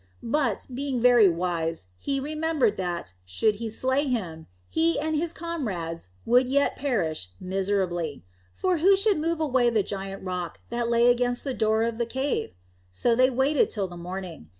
But, 0.23 0.65
being 0.73 0.99
very 0.99 1.29
wise, 1.29 1.89
he 1.99 2.19
remembered 2.19 2.75
that, 2.77 3.13
should 3.23 3.57
he 3.57 3.69
slay 3.69 4.07
him, 4.07 4.47
he 4.67 4.97
and 4.99 5.15
his 5.15 5.31
comrades 5.31 6.09
would 6.25 6.49
yet 6.49 6.75
perish 6.75 7.27
miserably. 7.39 8.25
For 8.55 8.79
who 8.79 8.95
should 8.95 9.19
move 9.19 9.39
away 9.39 9.69
the 9.69 9.83
great 9.83 10.15
rock 10.23 10.59
that 10.71 10.89
lay 10.89 11.11
against 11.11 11.43
the 11.43 11.53
door 11.53 11.83
of 11.83 11.99
the 11.99 12.07
cave? 12.07 12.55
So 12.91 13.13
they 13.13 13.29
waited 13.29 13.69
till 13.69 13.87
the 13.87 13.95
morning. 13.95 14.49